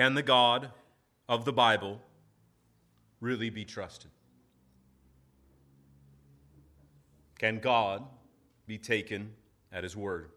[0.00, 0.70] Can the God
[1.28, 2.00] of the Bible
[3.20, 4.10] really be trusted?
[7.38, 8.04] Can God
[8.66, 9.32] be taken
[9.70, 10.30] at his word?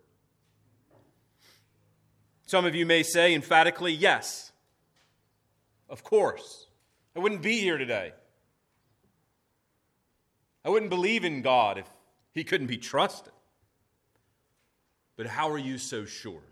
[2.45, 4.51] Some of you may say emphatically, yes.
[5.87, 6.67] Of course.
[7.15, 8.11] I wouldn't be here today.
[10.65, 11.87] I wouldn't believe in God if
[12.33, 13.31] he couldn't be trusted.
[15.15, 16.43] But how are you so sure?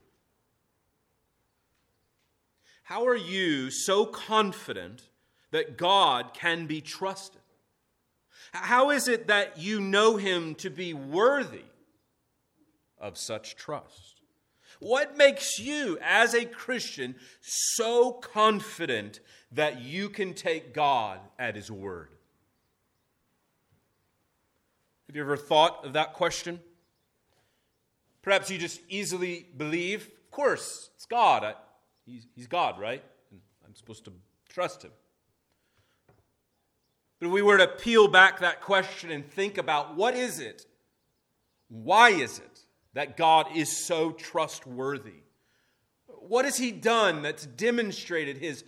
[2.91, 5.03] How are you so confident
[5.51, 7.39] that God can be trusted?
[8.51, 11.63] How is it that you know him to be worthy
[12.99, 14.19] of such trust?
[14.81, 19.21] What makes you, as a Christian, so confident
[19.53, 22.09] that you can take God at his word?
[25.07, 26.59] Have you ever thought of that question?
[28.21, 31.45] Perhaps you just easily believe, of course, it's God.
[31.45, 31.53] I,
[32.11, 33.03] he's, he's God, right?
[33.31, 34.13] And I'm supposed to
[34.49, 34.91] trust him.
[37.19, 40.65] But if we were to peel back that question and think about what is it,
[41.69, 42.59] why is it
[42.93, 45.21] that God is so trustworthy?
[46.07, 48.63] What has He done that's demonstrated His,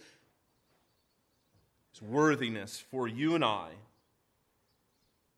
[1.92, 3.70] his worthiness for you and I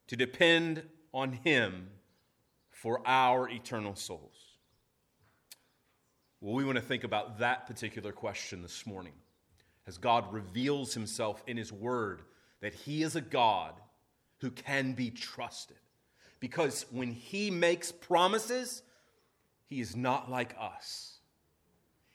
[0.08, 1.90] to depend on Him
[2.70, 4.45] for our eternal souls?
[6.42, 9.14] Well, we want to think about that particular question this morning
[9.88, 12.22] as God reveals Himself in His Word
[12.62, 13.74] that He is a God
[14.40, 15.78] who can be trusted.
[16.40, 18.84] Because when He makes promises,
[19.66, 21.20] He is not like us.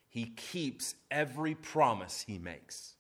[0.09, 2.95] He keeps every promise He makes.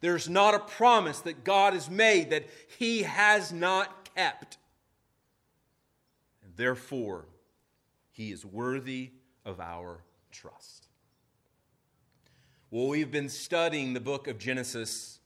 [0.00, 2.46] There's not a promise that God has made that
[2.78, 4.58] He has not kept.
[6.44, 7.26] And therefore,
[8.10, 9.12] He is worthy
[9.44, 10.88] of our trust.
[12.70, 15.18] Well, we've been studying the book of Genesis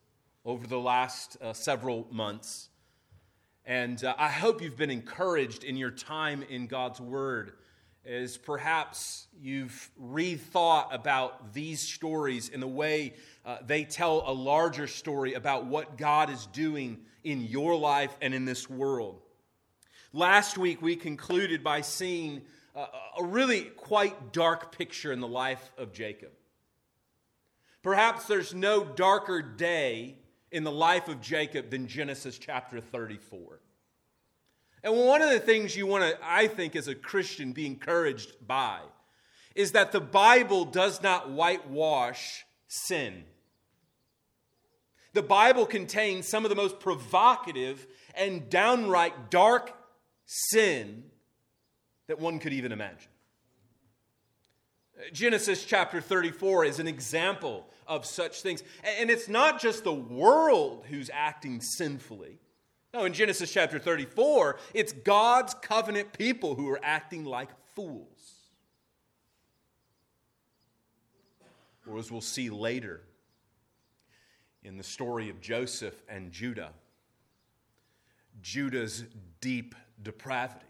[0.45, 2.71] over the last uh, several months.
[3.65, 7.53] And uh, I hope you've been encouraged in your time in God's Word
[8.05, 14.87] as perhaps you've rethought about these stories in the way uh, they tell a larger
[14.87, 19.21] story about what God is doing in your life and in this world.
[20.13, 22.43] Last week, we concluded by seeing
[22.77, 26.31] a really quite dark picture in the life of Jacob.
[27.83, 30.17] Perhaps there's no darker day
[30.51, 33.61] in the life of Jacob than Genesis chapter 34.
[34.83, 38.47] And one of the things you want to, I think, as a Christian, be encouraged
[38.47, 38.81] by
[39.55, 43.25] is that the Bible does not whitewash sin.
[45.15, 49.73] The Bible contains some of the most provocative and downright dark
[50.27, 51.05] sin
[52.09, 53.11] that one could even imagine.
[55.13, 58.63] Genesis chapter 34 is an example of such things.
[58.99, 62.39] And it's not just the world who's acting sinfully.
[62.95, 68.07] No, in Genesis chapter 34, it's God's covenant people who are acting like fools.
[71.87, 73.03] Or as we'll see later
[74.65, 76.71] in the story of Joseph and Judah,
[78.43, 79.05] Judah's
[79.41, 80.66] deep depravity.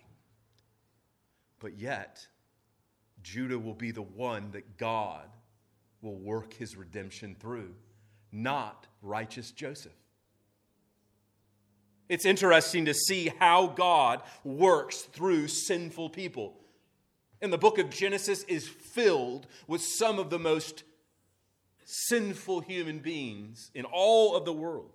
[1.67, 2.25] But yet,
[3.25, 5.27] Judah will be the one that God
[6.01, 7.75] will work his redemption through,
[8.31, 9.91] not righteous Joseph.
[12.09, 16.55] It's interesting to see how God works through sinful people.
[17.43, 20.85] And the book of Genesis is filled with some of the most
[21.85, 24.93] sinful human beings in all of the world.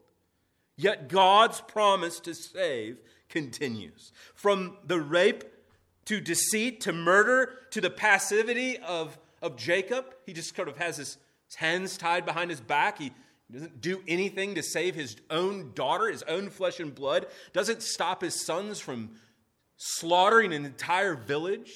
[0.77, 4.13] Yet God's promise to save continues.
[4.35, 5.43] From the rape
[6.11, 10.13] to deceit, to murder, to the passivity of, of Jacob.
[10.25, 11.17] He just sort of has his,
[11.47, 12.97] his hands tied behind his back.
[12.97, 13.13] He
[13.49, 18.21] doesn't do anything to save his own daughter, his own flesh and blood, doesn't stop
[18.21, 19.11] his sons from
[19.77, 21.71] slaughtering an entire village.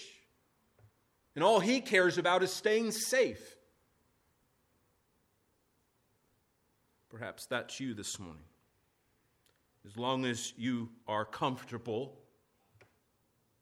[1.33, 3.55] And all he cares about is staying safe.
[7.07, 8.43] Perhaps that's you this morning.
[9.85, 12.19] As long as you are comfortable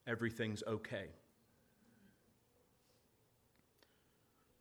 [0.08, 1.08] everything's okay.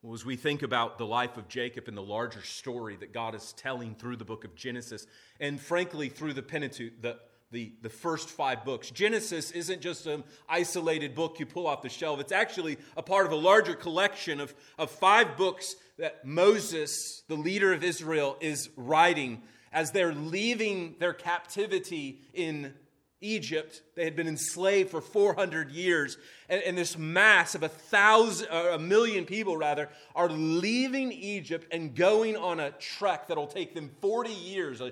[0.03, 3.37] Well, as we think about the life of Jacob and the larger story that God
[3.37, 5.07] is telling through the book of Genesis,
[5.39, 7.19] and frankly through the Pentateuch, the,
[7.53, 11.89] the, the first five books, Genesis isn't just an isolated book you pull off the
[11.89, 12.19] shelf.
[12.19, 17.37] It's actually a part of a larger collection of, of five books that Moses, the
[17.37, 19.43] leader of Israel, is writing
[19.73, 22.75] as they're leaving their captivity in
[23.23, 23.83] Egypt.
[23.95, 26.19] They had been enslaved for 400 years.
[26.49, 31.95] And, and, this mass of a thousand, a million people rather, are leaving Egypt and
[31.95, 34.91] going on a trek that'll take them 40 years uh,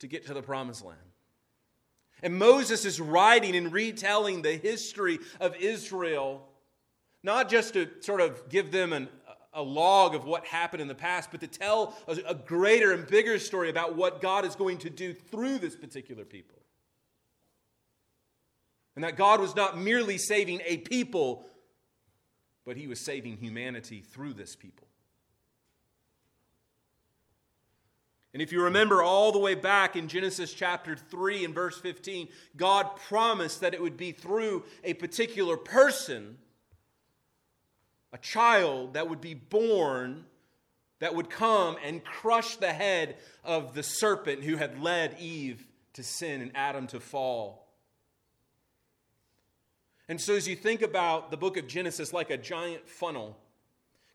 [0.00, 0.98] to get to the promised land.
[2.22, 6.48] And Moses is writing and retelling the history of Israel,
[7.22, 9.08] not just to sort of give them an,
[9.52, 13.38] a log of what happened in the past, but to tell a greater and bigger
[13.38, 16.56] story about what God is going to do through this particular people.
[18.96, 21.46] And that God was not merely saving a people,
[22.64, 24.88] but he was saving humanity through this people.
[28.32, 32.28] And if you remember all the way back in Genesis chapter 3 and verse 15,
[32.54, 36.36] God promised that it would be through a particular person,
[38.12, 40.26] a child that would be born,
[40.98, 46.02] that would come and crush the head of the serpent who had led Eve to
[46.02, 47.65] sin and Adam to fall.
[50.08, 53.36] And so, as you think about the book of Genesis like a giant funnel,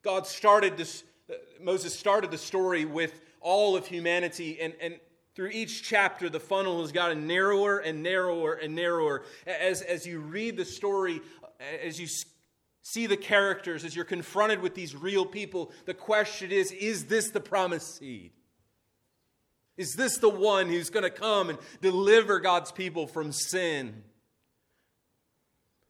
[0.03, 4.99] God started this, uh, Moses started the story with all of humanity, and, and
[5.35, 9.23] through each chapter, the funnel has gotten narrower and narrower and narrower.
[9.47, 11.21] As, as you read the story,
[11.83, 12.07] as you
[12.83, 17.29] see the characters, as you're confronted with these real people, the question is is this
[17.29, 18.31] the promised seed?
[19.77, 24.03] Is this the one who's going to come and deliver God's people from sin?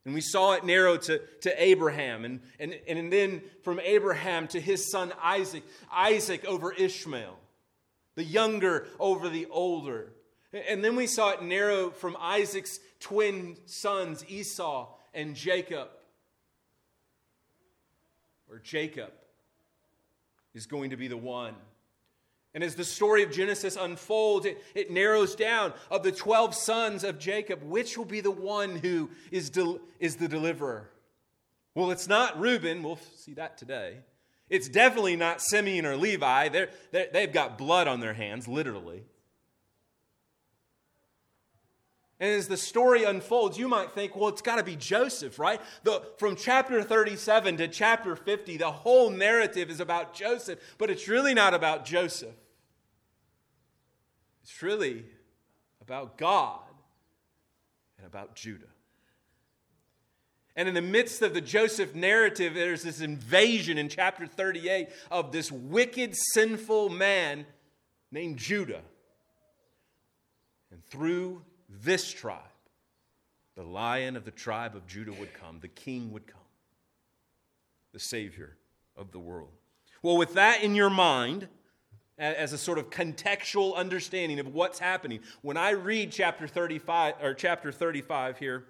[0.06, 4.60] And we saw it narrow to, to Abraham, and, and, and then from Abraham to
[4.60, 7.38] his son Isaac, Isaac over Ishmael,
[8.16, 10.14] the younger over the older.
[10.68, 15.90] And then we saw it narrow from Isaac's twin sons, Esau and Jacob.
[18.50, 19.12] Or Jacob
[20.54, 21.56] is going to be the one
[22.54, 27.04] and as the story of Genesis unfolds, it, it narrows down of the 12 sons
[27.04, 30.90] of Jacob, which will be the one who is, del- is the deliverer?
[31.76, 32.84] Well, it's not Reuben.
[32.84, 34.00] We'll see that today.
[34.50, 36.50] It's definitely not Simeon or Levi.
[36.50, 39.06] They're, they're, they've got blood on their hands, literally.
[42.20, 45.62] And as the story unfolds, you might think, well, it's got to be Joseph, right?
[45.84, 51.08] The, from chapter 37 to chapter 50, the whole narrative is about Joseph, but it's
[51.08, 52.36] really not about Joseph.
[54.44, 55.06] It's really
[55.82, 56.60] about God
[57.98, 58.66] and about Judah.
[60.56, 65.32] And in the midst of the Joseph narrative, there's this invasion in chapter 38 of
[65.32, 67.46] this wicked, sinful man
[68.12, 68.82] named Judah.
[70.72, 72.40] And through this tribe,
[73.56, 76.38] the lion of the tribe of Judah would come, the king would come,
[77.94, 78.58] the Savior
[78.98, 79.52] of the world.
[80.02, 81.48] Well, with that in your mind,
[82.22, 87.34] as a sort of contextual understanding of what's happening, when I read chapter 35 or
[87.34, 88.66] chapter 35 here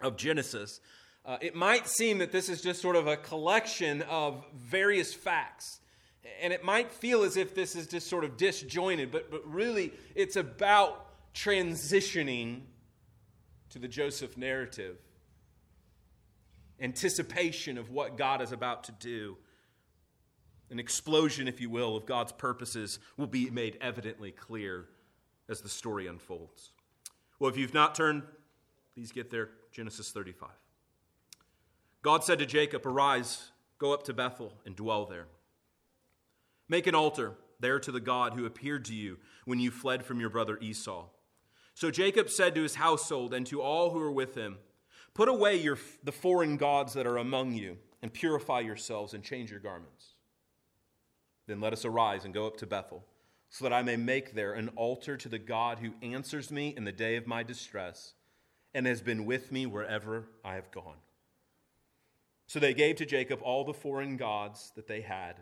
[0.00, 0.80] of Genesis,
[1.24, 5.80] uh, it might seem that this is just sort of a collection of various facts.
[6.40, 9.92] And it might feel as if this is just sort of disjointed, but, but really
[10.14, 12.62] it's about transitioning
[13.70, 14.96] to the Joseph narrative,
[16.80, 19.36] anticipation of what God is about to do.
[20.70, 24.86] An explosion, if you will, of God's purposes will be made evidently clear
[25.48, 26.72] as the story unfolds.
[27.38, 28.22] Well, if you've not turned,
[28.94, 29.50] please get there.
[29.72, 30.50] Genesis 35.
[32.02, 35.26] God said to Jacob, Arise, go up to Bethel and dwell there.
[36.68, 40.20] Make an altar there to the God who appeared to you when you fled from
[40.20, 41.06] your brother Esau.
[41.74, 44.58] So Jacob said to his household and to all who were with him,
[45.14, 49.50] Put away your, the foreign gods that are among you, and purify yourselves and change
[49.50, 50.14] your garments.
[51.48, 53.04] Then let us arise and go up to Bethel,
[53.48, 56.84] so that I may make there an altar to the God who answers me in
[56.84, 58.12] the day of my distress,
[58.74, 60.98] and has been with me wherever I have gone.
[62.46, 65.36] So they gave to Jacob all the foreign gods that they had,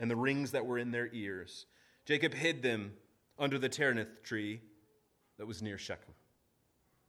[0.00, 1.66] and the rings that were in their ears.
[2.04, 2.94] Jacob hid them
[3.38, 4.60] under the terebinth tree
[5.38, 6.14] that was near Shechem.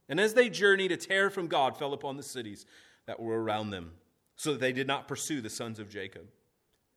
[0.07, 2.67] And as they journeyed, a terror from God fell upon the cities
[3.07, 3.93] that were around them,
[4.35, 6.27] so that they did not pursue the sons of Jacob.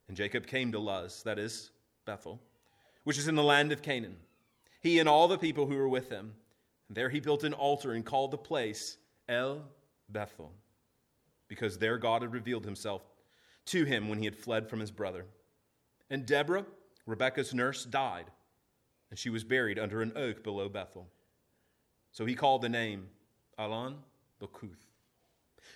[0.09, 1.71] And Jacob came to Luz, that is,
[2.05, 2.41] Bethel,
[3.05, 4.17] which is in the land of Canaan,
[4.81, 6.35] he and all the people who were with him.
[6.89, 8.99] And there he built an altar and called the place
[9.29, 9.63] El
[10.09, 10.53] Bethel,
[11.49, 13.03] because there God had revealed himself
[13.67, 15.27] to him when he had fled from his brother.
[16.09, 16.67] And Deborah,
[17.05, 18.27] Rebekah's nurse, died,
[19.11, 21.09] and she was buried under an oak below Bethel.
[22.13, 23.09] So he called the name
[23.59, 23.97] Allon
[24.41, 24.87] Bachuth.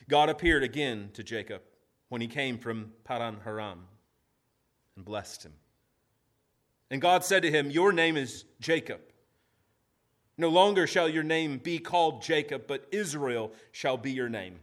[0.09, 1.63] God appeared again to Jacob
[2.09, 3.87] when he came from Paddan Aram
[5.01, 5.55] and blessed him.
[6.91, 9.01] And God said to him, Your name is Jacob.
[10.37, 14.59] No longer shall your name be called Jacob, but Israel shall be your name.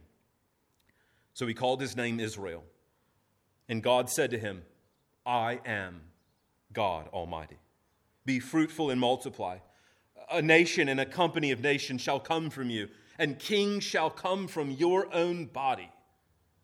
[1.34, 2.62] So he called his name Israel.
[3.68, 4.62] And God said to him,
[5.26, 6.02] I am
[6.72, 7.58] God Almighty.
[8.24, 9.58] Be fruitful and multiply.
[10.30, 14.46] A nation and a company of nations shall come from you, and kings shall come
[14.46, 15.90] from your own body.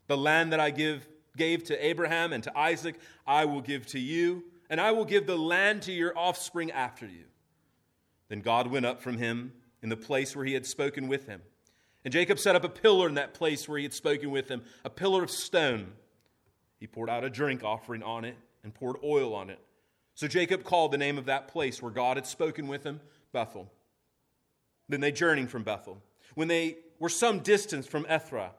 [0.06, 3.98] The land that I give, gave to Abraham and to Isaac, I will give to
[3.98, 7.24] you, and I will give the land to your offspring after you.
[8.28, 11.42] Then God went up from him in the place where he had spoken with him.
[12.04, 14.62] And Jacob set up a pillar in that place where he had spoken with him,
[14.84, 15.92] a pillar of stone.
[16.78, 19.58] He poured out a drink offering on it and poured oil on it.
[20.14, 23.00] So Jacob called the name of that place where God had spoken with him
[23.32, 23.70] Bethel.
[24.88, 25.98] Then they journeyed from Bethel.
[26.34, 28.54] When they were some distance from Ephrath,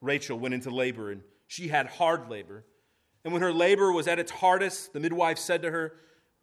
[0.00, 2.64] Rachel went into labor, and she had hard labor.
[3.24, 5.94] And when her labor was at its hardest, the midwife said to her,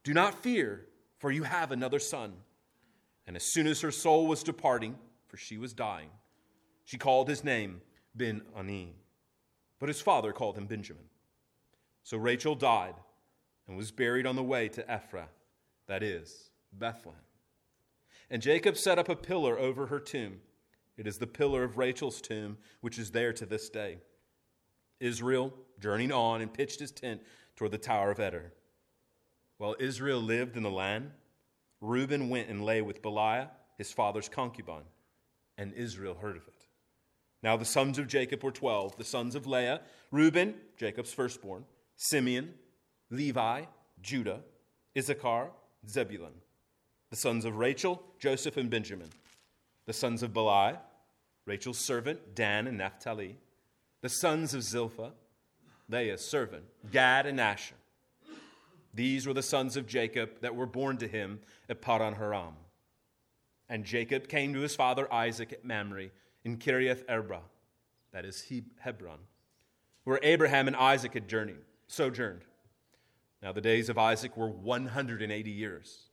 [0.04, 2.34] Do not fear for you have another son.
[3.26, 6.10] And as soon as her soul was departing, for she was dying,
[6.84, 7.82] she called his name
[8.14, 8.96] Ben Ani.
[9.80, 11.06] But his father called him Benjamin.
[12.04, 12.96] So Rachel died
[13.68, 15.40] and was buried on the way to Ephrath,
[15.88, 17.20] that is, Bethlehem.
[18.30, 20.42] And Jacob set up a pillar over her tomb.
[20.98, 24.00] It is the pillar of Rachel's tomb, which is there to this day.
[25.00, 27.22] Israel journeyed on and pitched his tent
[27.56, 28.54] toward the Tower of Eder.
[29.58, 31.12] While Israel lived in the land,
[31.82, 34.86] Reuben went and lay with Bilhah, his father's concubine,
[35.58, 36.66] and Israel heard of it.
[37.42, 39.82] Now the sons of Jacob were twelve the sons of Leah,
[40.12, 42.54] Reuben, Jacob's firstborn, Simeon,
[43.10, 43.64] Levi,
[44.02, 44.42] Judah,
[44.98, 45.52] Issachar,
[45.88, 46.34] Zebulun.
[47.10, 49.10] The sons of Rachel, Joseph, and Benjamin.
[49.86, 50.78] The sons of Bilhah,
[51.46, 53.38] Rachel's servant, Dan and Naphtali.
[54.04, 55.14] The sons of Zilpah,
[55.88, 57.76] Leah's servant, Gad and Asher.
[58.94, 62.56] These were the sons of Jacob that were born to him at Paddan Aram.
[63.70, 66.10] And Jacob came to his father Isaac at Mamre
[66.44, 67.40] in Kiriath Arba,
[68.12, 68.46] that is
[68.80, 69.20] Hebron,
[70.04, 72.42] where Abraham and Isaac had journeyed, sojourned.
[73.42, 76.10] Now the days of Isaac were 180 years.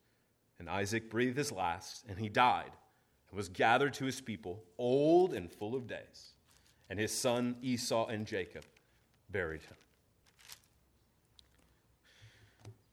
[0.61, 2.70] And Isaac breathed his last, and he died,
[3.30, 6.29] and was gathered to his people, old and full of days.
[6.90, 8.64] And his son Esau and Jacob
[9.30, 9.76] buried him.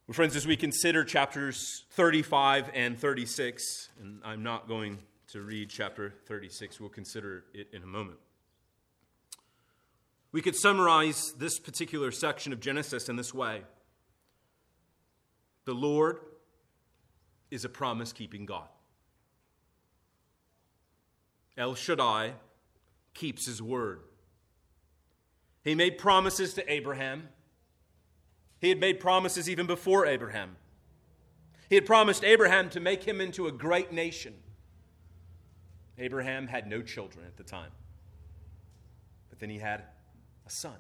[0.08, 5.00] Well, friends, as we consider chapters 35 and 36, and I'm not going
[5.34, 8.20] to read chapter 36, we'll consider it in a moment.
[10.32, 13.64] We could summarize this particular section of Genesis in this way
[15.66, 16.20] The Lord
[17.52, 18.70] is a promise keeping God.
[21.58, 22.34] El Shaddai
[23.18, 24.02] keeps his word.
[25.64, 27.30] He made promises to Abraham.
[28.62, 30.56] He had made promises even before Abraham.
[31.68, 34.36] He had promised Abraham to make him into a great nation.
[35.98, 37.72] Abraham had no children at the time,
[39.30, 39.84] but then he had
[40.46, 40.78] a son.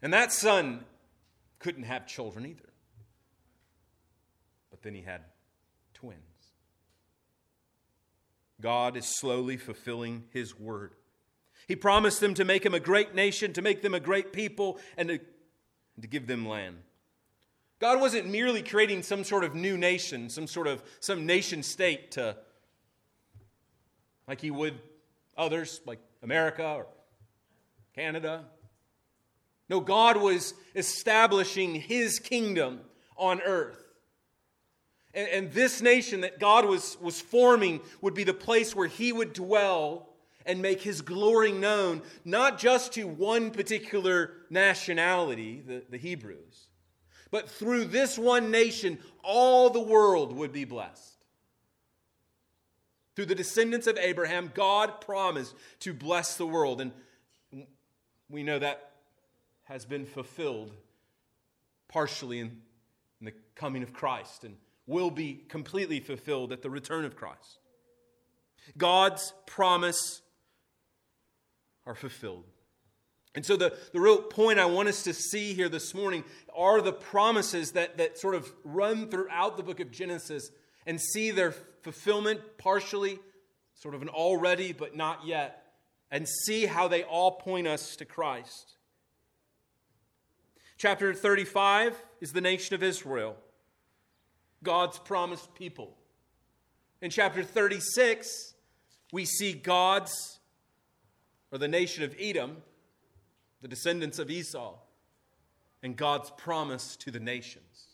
[0.00, 0.84] And that son
[1.58, 2.70] couldn't have children either.
[4.70, 5.20] But then he had
[5.92, 6.27] twins.
[8.60, 10.94] God is slowly fulfilling his word.
[11.66, 14.78] He promised them to make him a great nation, to make them a great people,
[14.96, 15.20] and to
[16.00, 16.76] to give them land.
[17.80, 22.12] God wasn't merely creating some sort of new nation, some sort of some nation state
[22.12, 22.36] to
[24.26, 24.74] like he would
[25.36, 26.86] others like America or
[27.94, 28.44] Canada.
[29.68, 32.80] No, God was establishing his kingdom
[33.16, 33.87] on earth.
[35.14, 39.12] And, and, this nation that God was, was forming would be the place where he
[39.12, 40.10] would dwell
[40.44, 46.68] and make his glory known, not just to one particular nationality, the, the Hebrews,
[47.30, 51.18] but through this one nation, all the world would be blessed.
[53.14, 56.80] Through the descendants of Abraham, God promised to bless the world.
[56.80, 56.92] And
[58.30, 58.92] we know that
[59.64, 60.72] has been fulfilled
[61.88, 62.60] partially in,
[63.20, 64.56] in the coming of Christ and
[64.88, 67.60] will be completely fulfilled at the return of Christ.
[68.76, 70.22] God's promise
[71.86, 72.44] are fulfilled.
[73.34, 76.24] And so, the, the real point I want us to see here this morning
[76.56, 80.50] are the promises that, that sort of run throughout the book of Genesis
[80.86, 81.52] and see their
[81.82, 83.20] fulfillment partially,
[83.74, 85.66] sort of an already but not yet,
[86.10, 88.78] and see how they all point us to Christ.
[90.78, 93.36] Chapter 35 is the nation of Israel,
[94.62, 95.96] God's promised people.
[97.00, 98.54] In chapter 36,
[99.12, 100.38] we see God's
[101.50, 102.58] or the nation of Edom,
[103.62, 104.74] the descendants of Esau,
[105.82, 107.86] and God's promise to the nations.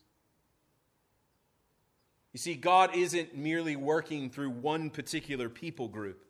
[2.32, 6.24] You see, God isn't merely working through one particular people group,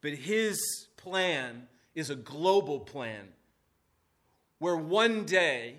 [0.00, 0.58] but His
[0.96, 3.28] plan is a global plan
[4.58, 5.76] where one day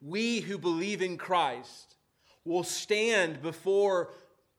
[0.00, 1.96] we who believe in Christ
[2.44, 4.10] will stand before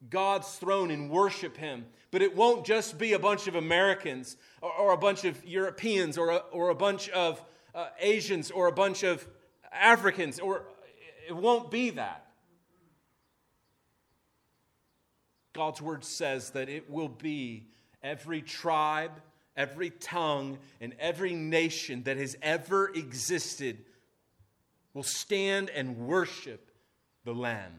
[0.09, 1.85] God's throne and worship Him.
[2.11, 6.17] But it won't just be a bunch of Americans or, or a bunch of Europeans
[6.17, 7.43] or a, or a bunch of
[7.75, 9.27] uh, Asians or a bunch of
[9.71, 10.63] Africans, or
[11.27, 12.25] it won't be that.
[15.53, 17.67] God's word says that it will be
[18.01, 19.11] every tribe,
[19.55, 23.83] every tongue, and every nation that has ever existed
[24.93, 26.71] will stand and worship
[27.23, 27.73] the Lamb.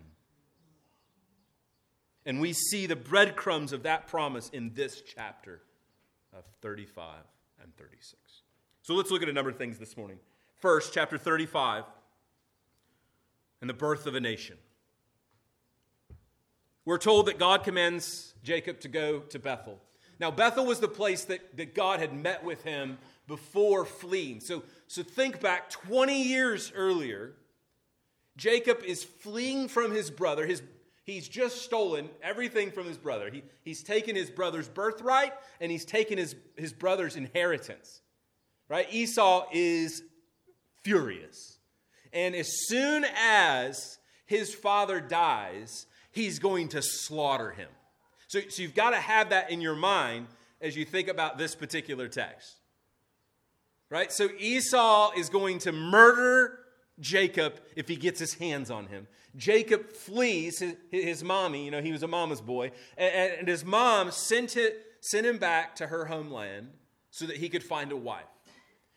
[2.27, 5.61] And we see the breadcrumbs of that promise in this chapter
[6.33, 7.17] of 35
[7.63, 8.15] and 36.
[8.83, 10.19] So let's look at a number of things this morning.
[10.59, 11.85] First, chapter 35
[13.61, 14.57] and the birth of a nation.
[16.85, 19.81] We're told that God commands Jacob to go to Bethel.
[20.19, 22.99] Now, Bethel was the place that, that God had met with him
[23.31, 24.41] before fleeing.
[24.41, 27.35] So, so think back 20 years earlier.
[28.37, 30.45] Jacob is fleeing from his brother.
[30.45, 30.63] His,
[31.05, 33.31] he's just stolen everything from his brother.
[33.31, 38.01] He, he's taken his brother's birthright and he's taken his, his brother's inheritance.
[38.69, 38.93] Right?
[38.93, 40.03] Esau is
[40.83, 41.59] furious.
[42.13, 47.69] And as soon as his father dies, he's going to slaughter him.
[48.27, 50.27] So, so you've got to have that in your mind
[50.61, 52.60] as you think about this particular text.
[53.91, 54.13] Right?
[54.13, 56.61] So Esau is going to murder
[57.01, 59.09] Jacob if he gets his hands on him.
[59.37, 63.65] Jacob flees his, his mommy, you know, he was a mama's boy, and, and his
[63.65, 66.71] mom sent, it, sent him back to her homeland
[67.11, 68.25] so that he could find a wife.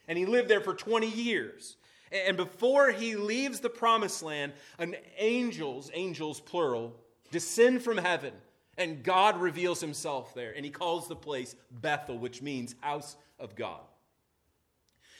[0.07, 1.77] And he lived there for 20 years.
[2.11, 6.95] And before he leaves the promised land, an angels, angels plural,
[7.31, 8.33] descend from heaven,
[8.77, 10.51] and God reveals himself there.
[10.51, 13.81] And he calls the place Bethel, which means house of God.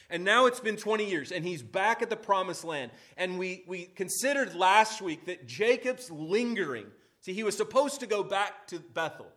[0.10, 2.91] And now it's been 20 years, and he's back at the promised land.
[3.17, 6.88] And we, we considered last week that Jacob's lingering.
[7.21, 9.27] See, he was supposed to go back to Bethel.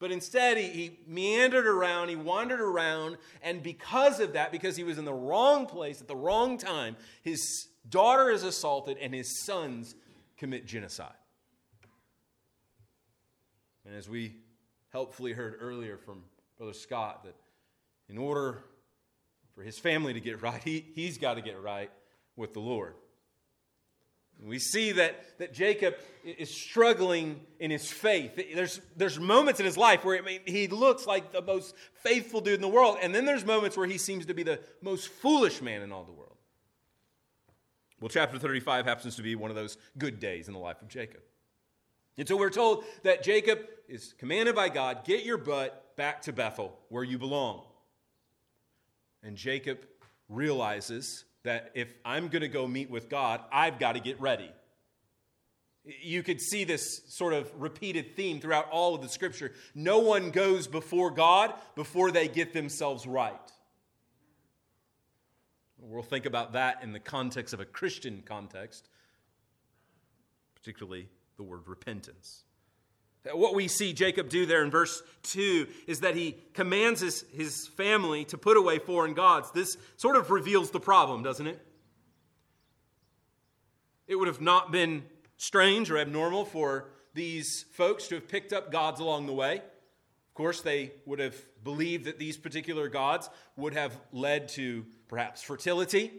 [0.00, 4.84] But instead, he, he, meandered around, he wandered around, and because of that, because he
[4.84, 9.44] was in the wrong place at the wrong time, his daughter is assaulted and his
[9.44, 9.96] sons
[10.36, 11.12] commit genocide.
[13.84, 14.36] And as we
[14.90, 16.22] helpfully heard earlier from
[16.58, 17.34] Brother Scott, that
[18.08, 18.62] in order
[19.58, 21.90] for his family to get right, he, he's got to get right
[22.36, 22.94] with the Lord.
[24.40, 28.40] We see that, that Jacob is struggling in his faith.
[28.54, 32.60] There's, there's moments in his life where he looks like the most faithful dude in
[32.60, 35.82] the world, and then there's moments where he seems to be the most foolish man
[35.82, 36.36] in all the world.
[38.00, 40.86] Well, chapter 35 happens to be one of those good days in the life of
[40.86, 41.22] Jacob.
[42.16, 46.32] And so we're told that Jacob is commanded by God get your butt back to
[46.32, 47.64] Bethel, where you belong.
[49.22, 49.78] And Jacob
[50.28, 54.50] realizes that if I'm going to go meet with God, I've got to get ready.
[56.02, 59.52] You could see this sort of repeated theme throughout all of the scripture.
[59.74, 63.34] No one goes before God before they get themselves right.
[65.80, 68.88] We'll think about that in the context of a Christian context,
[70.54, 72.42] particularly the word repentance.
[73.32, 77.66] What we see Jacob do there in verse 2 is that he commands his, his
[77.68, 79.50] family to put away foreign gods.
[79.50, 81.60] This sort of reveals the problem, doesn't it?
[84.06, 85.04] It would have not been
[85.36, 89.56] strange or abnormal for these folks to have picked up gods along the way.
[89.56, 95.42] Of course, they would have believed that these particular gods would have led to perhaps
[95.42, 96.12] fertility.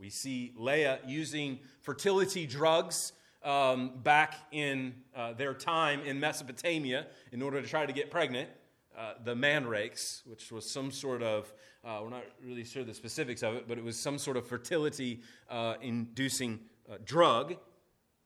[0.00, 3.12] We see Leah using fertility drugs
[3.44, 8.48] um, back in uh, their time in Mesopotamia in order to try to get pregnant.
[8.96, 11.50] Uh, the mandrakes, which was some sort of,
[11.82, 14.46] uh, we're not really sure the specifics of it, but it was some sort of
[14.46, 17.56] fertility uh, inducing uh, drug.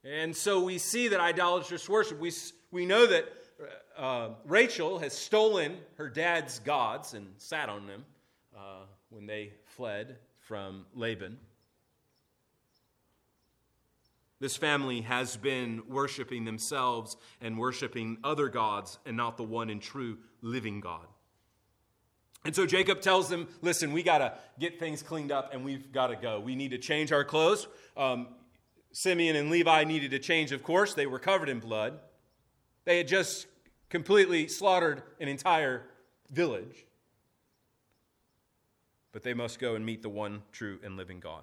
[0.03, 2.33] And so we see that idolatrous worship, we,
[2.73, 3.33] we know that
[3.97, 8.05] uh, Rachel has stolen her dad's gods and sat on them
[9.11, 11.39] when they fled from Laban.
[14.39, 19.81] This family has been worshiping themselves and worshiping other gods and not the one and
[19.81, 21.07] true living God.
[22.45, 25.91] And so Jacob tells them, listen, we got to get things cleaned up and we've
[25.91, 26.39] got to go.
[26.39, 27.67] We need to change our clothes.
[27.97, 28.29] Um,
[28.93, 30.95] Simeon and Levi needed to change, of course.
[30.95, 31.99] They were covered in blood.
[32.85, 33.47] They had just
[33.91, 35.83] completely slaughtered an entire
[36.31, 36.87] village.
[39.13, 41.43] But they must go and meet the one true and living God.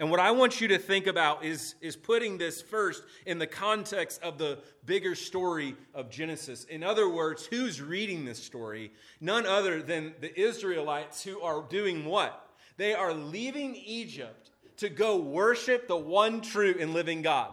[0.00, 3.48] And what I want you to think about is, is putting this first in the
[3.48, 6.64] context of the bigger story of Genesis.
[6.64, 8.92] In other words, who's reading this story?
[9.20, 12.48] None other than the Israelites who are doing what?
[12.76, 17.52] They are leaving Egypt to go worship the one true and living God.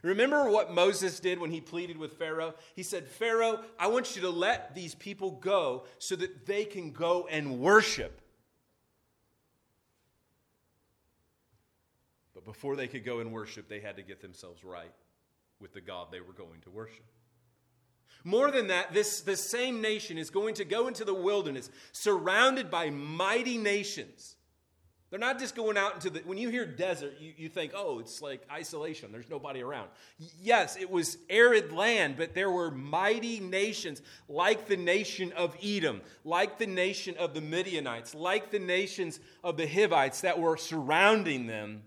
[0.00, 2.54] Remember what Moses did when he pleaded with Pharaoh?
[2.74, 6.90] He said, Pharaoh, I want you to let these people go so that they can
[6.90, 8.21] go and worship.
[12.44, 14.92] But before they could go and worship, they had to get themselves right
[15.60, 17.04] with the God they were going to worship.
[18.24, 22.70] More than that, this, this same nation is going to go into the wilderness surrounded
[22.70, 24.36] by mighty nations
[25.12, 27.98] they're not just going out into the, when you hear desert, you, you think, oh,
[27.98, 29.12] it's like isolation.
[29.12, 29.90] There's nobody around.
[30.40, 36.00] Yes, it was arid land, but there were mighty nations like the nation of Edom,
[36.24, 41.46] like the nation of the Midianites, like the nations of the Hivites that were surrounding
[41.46, 41.82] them.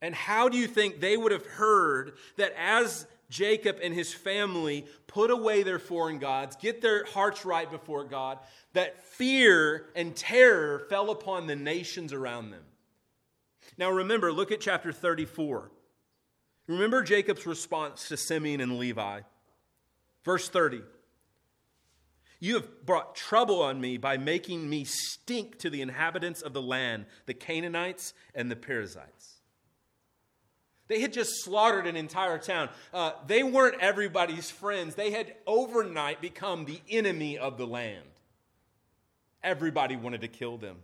[0.00, 4.86] And how do you think they would have heard that as Jacob and his family
[5.06, 8.38] put away their foreign gods, get their hearts right before God,
[8.72, 12.62] that fear and terror fell upon the nations around them.
[13.76, 15.70] Now remember, look at chapter 34.
[16.68, 19.20] Remember Jacob's response to Simeon and Levi.
[20.24, 20.82] Verse 30.
[22.40, 26.62] You have brought trouble on me by making me stink to the inhabitants of the
[26.62, 29.37] land, the Canaanites and the Perizzites.
[30.88, 32.70] They had just slaughtered an entire town.
[32.92, 34.94] Uh, they weren't everybody's friends.
[34.94, 38.04] They had overnight become the enemy of the land.
[39.42, 40.76] Everybody wanted to kill them.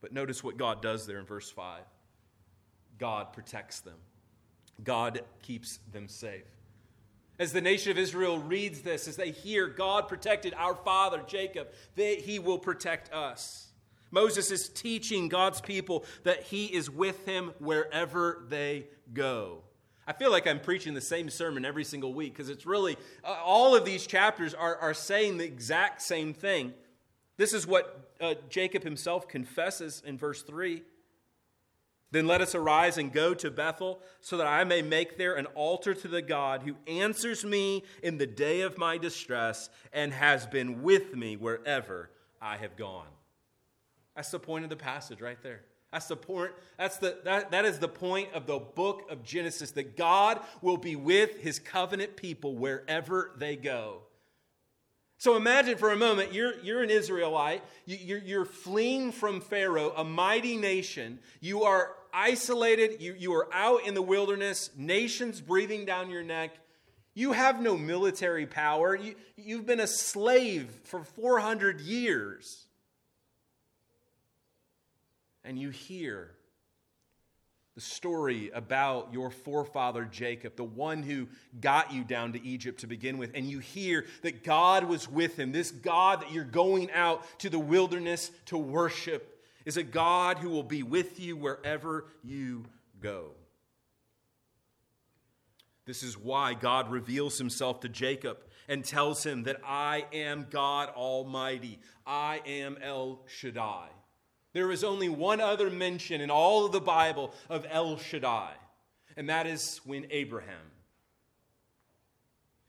[0.00, 1.82] But notice what God does there in verse 5
[2.98, 3.98] God protects them,
[4.82, 6.44] God keeps them safe.
[7.38, 11.68] As the nation of Israel reads this, as they hear God protected our father Jacob,
[11.94, 13.65] they, he will protect us.
[14.16, 19.58] Moses is teaching God's people that he is with him wherever they go.
[20.06, 23.36] I feel like I'm preaching the same sermon every single week because it's really, uh,
[23.44, 26.72] all of these chapters are, are saying the exact same thing.
[27.36, 30.82] This is what uh, Jacob himself confesses in verse 3.
[32.10, 35.44] Then let us arise and go to Bethel, so that I may make there an
[35.54, 40.46] altar to the God who answers me in the day of my distress and has
[40.46, 42.08] been with me wherever
[42.40, 43.08] I have gone.
[44.16, 45.60] That's the point of the passage right there.
[45.92, 46.52] That's the point.
[46.78, 50.76] That's the that, that is the point of the book of Genesis that God will
[50.76, 54.02] be with his covenant people wherever they go.
[55.18, 59.92] So imagine for a moment you're, you're an Israelite, you, you're, you're fleeing from Pharaoh,
[59.96, 61.20] a mighty nation.
[61.40, 66.50] You are isolated, you, you are out in the wilderness, nations breathing down your neck.
[67.14, 68.94] You have no military power.
[68.94, 72.65] You, you've been a slave for 400 years
[75.46, 76.32] and you hear
[77.76, 81.28] the story about your forefather Jacob, the one who
[81.60, 85.38] got you down to Egypt to begin with, and you hear that God was with
[85.38, 85.52] him.
[85.52, 90.48] This God that you're going out to the wilderness to worship is a God who
[90.48, 92.64] will be with you wherever you
[93.00, 93.32] go.
[95.84, 100.88] This is why God reveals himself to Jacob and tells him that I am God
[100.88, 101.78] Almighty.
[102.06, 103.88] I am El Shaddai.
[104.56, 108.54] There is only one other mention in all of the Bible of El Shaddai,
[109.14, 110.70] and that is when Abraham.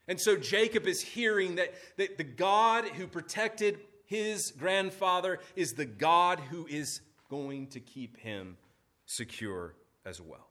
[0.06, 5.86] And so Jacob is hearing that, that the God who protected his grandfather is the
[5.86, 8.58] God who is going to keep him
[9.06, 9.74] secure
[10.04, 10.50] as well.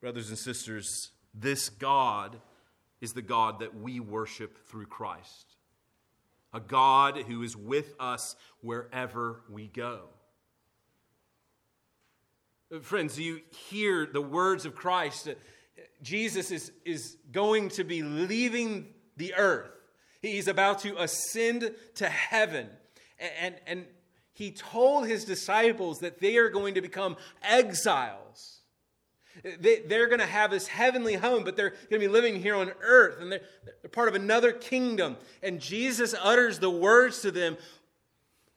[0.00, 2.36] Brothers and sisters, this God
[3.00, 5.55] is the God that we worship through Christ
[6.52, 10.00] a God who is with us wherever we go.
[12.82, 15.28] Friends, you hear the words of Christ.
[16.02, 19.70] Jesus is, is going to be leaving the earth.
[20.20, 22.68] He's about to ascend to heaven.
[23.40, 23.86] And, and
[24.32, 28.60] he told his disciples that they are going to become exiles
[29.42, 32.54] they, are going to have this heavenly home, but they're going to be living here
[32.54, 33.42] on earth, and they're,
[33.82, 35.16] they're part of another kingdom.
[35.42, 37.56] And Jesus utters the words to them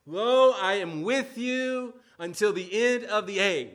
[0.05, 3.69] Lo, I am with you until the end of the age.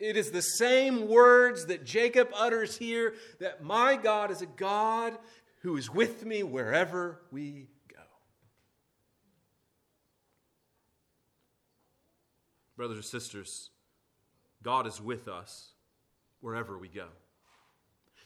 [0.00, 5.16] It is the same words that Jacob utters here that my God is a God
[5.60, 8.02] who is with me wherever we go.
[12.76, 13.70] Brothers and sisters,
[14.62, 15.70] God is with us
[16.40, 17.06] wherever we go.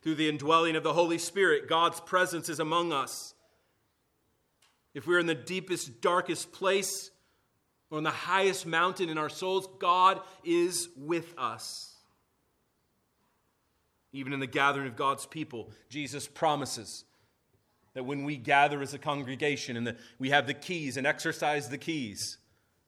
[0.03, 3.35] Through the indwelling of the Holy Spirit, God's presence is among us.
[4.92, 7.11] if we're in the deepest, darkest place,
[7.90, 11.97] or on the highest mountain in our souls, God is with us.
[14.12, 17.05] Even in the gathering of God's people, Jesus promises
[17.94, 21.68] that when we gather as a congregation and the, we have the keys and exercise
[21.68, 22.38] the keys,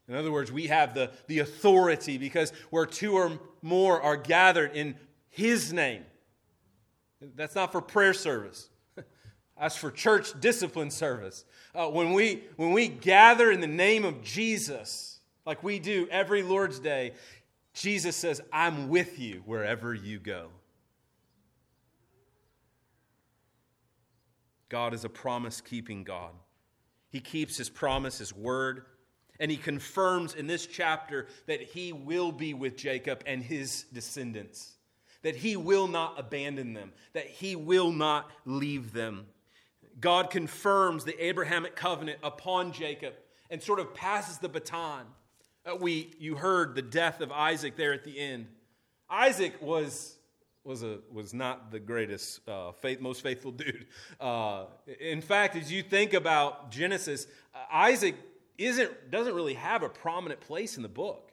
[0.09, 4.73] in other words, we have the, the authority because where two or more are gathered
[4.77, 4.95] in
[5.29, 6.05] His name.
[7.35, 8.69] That's not for prayer service.
[9.59, 11.45] That's for church discipline service.
[11.75, 16.43] Uh, when, we, when we gather in the name of Jesus, like we do every
[16.43, 17.13] Lord's Day,
[17.75, 20.49] Jesus says, I'm with you wherever you go.
[24.69, 26.33] God is a promise keeping God.
[27.11, 28.85] He keeps his promise, his word,
[29.39, 34.77] and he confirms in this chapter that he will be with Jacob and his descendants,
[35.23, 39.27] that he will not abandon them, that he will not leave them.
[40.01, 43.15] God confirms the Abrahamic covenant upon Jacob
[43.51, 45.07] and sort of passes the baton.
[45.65, 48.47] Uh, we, you heard the death of Isaac there at the end.
[49.09, 50.17] Isaac was
[50.67, 53.87] was, a, was not the greatest, uh, faith, most faithful dude.
[54.21, 54.65] Uh,
[54.99, 58.17] in fact, as you think about Genesis, uh, Isaac
[58.59, 61.33] isn't, doesn't really have a prominent place in the book.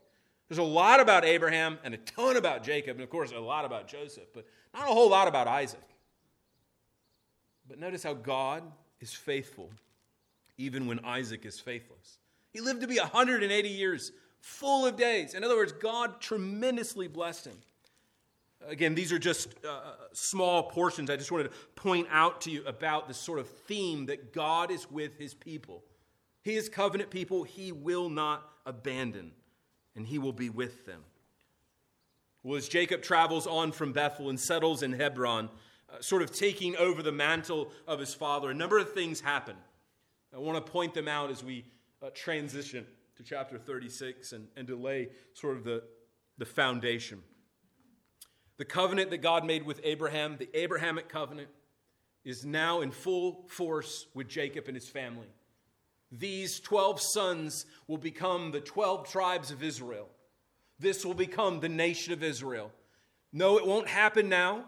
[0.49, 3.65] There's a lot about Abraham and a ton about Jacob, and of course, a lot
[3.65, 5.79] about Joseph, but not a whole lot about Isaac.
[7.67, 8.63] But notice how God
[8.99, 9.69] is faithful
[10.57, 12.19] even when Isaac is faithless.
[12.51, 15.33] He lived to be 180 years, full of days.
[15.33, 17.57] In other words, God tremendously blessed him.
[18.67, 19.81] Again, these are just uh,
[20.13, 21.09] small portions.
[21.09, 24.71] I just wanted to point out to you about this sort of theme that God
[24.71, 25.83] is with his people.
[26.43, 29.31] He is covenant people, he will not abandon,
[29.95, 31.01] and he will be with them.
[32.43, 35.49] Well, as Jacob travels on from Bethel and settles in Hebron,
[35.89, 39.55] uh, sort of taking over the mantle of his father, a number of things happen.
[40.33, 41.63] I want to point them out as we
[42.01, 45.83] uh, transition to chapter 36 and, and delay sort of the,
[46.37, 47.21] the foundation.
[48.57, 51.47] The covenant that God made with Abraham, the Abrahamic covenant,
[52.25, 55.27] is now in full force with Jacob and his family.
[56.19, 60.07] These 12 sons will become the 12 tribes of Israel.
[60.79, 62.71] This will become the nation of Israel.
[63.31, 64.65] No, it won't happen now.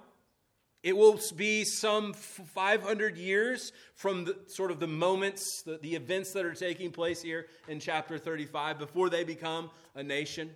[0.82, 6.32] It will be some 500 years from the, sort of the moments, the, the events
[6.34, 10.52] that are taking place here in chapter 35 before they become a nation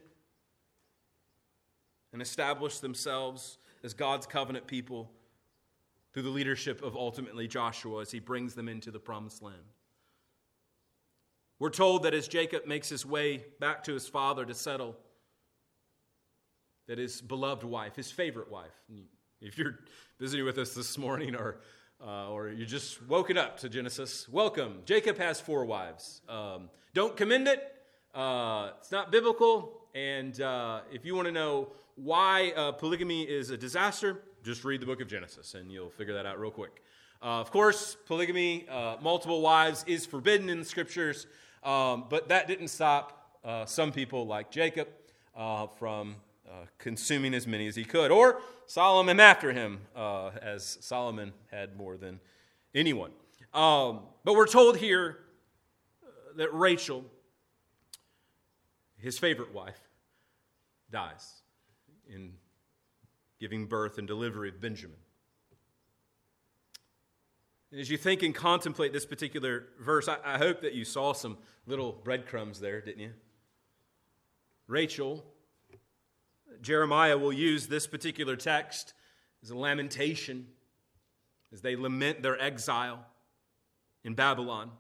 [2.13, 5.12] and establish themselves as God's covenant people
[6.13, 9.63] through the leadership of ultimately Joshua as he brings them into the promised land.
[11.59, 14.95] We're told that as Jacob makes his way back to his father to settle,
[16.87, 18.71] that his beloved wife, his favorite wife,
[19.41, 19.77] if you're
[20.21, 21.59] visiting with us this morning or,
[22.01, 24.83] uh, or you just woken up to Genesis, welcome.
[24.85, 26.21] Jacob has four wives.
[26.29, 27.75] Um, don't commend it,
[28.15, 29.81] uh, it's not biblical.
[29.93, 34.81] And uh, if you want to know why uh, polygamy is a disaster, just read
[34.81, 36.81] the book of Genesis and you'll figure that out real quick.
[37.21, 41.27] Uh, of course, polygamy, uh, multiple wives, is forbidden in the scriptures,
[41.63, 44.87] um, but that didn't stop uh, some people like Jacob
[45.35, 46.15] uh, from
[46.47, 51.97] uh, consuming as many as he could, or Solomon after him, as Solomon had more
[51.97, 52.19] than
[52.75, 53.11] anyone.
[53.53, 55.19] Um, but we're told here
[56.35, 57.05] that Rachel,
[58.97, 59.79] his favorite wife,
[60.91, 61.41] dies
[62.07, 62.33] in
[63.39, 64.97] giving birth and delivery of Benjamin.
[67.77, 71.38] As you think and contemplate this particular verse, I, I, hope that you saw some
[71.67, 73.12] little breadcrumbs there, didn't you?
[74.67, 75.23] Rachel,
[76.62, 78.93] Jeremiah will use this particular text
[79.43, 80.47] as a lamentation
[81.53, 83.05] as they lament their exile
[84.03, 84.71] in Babylon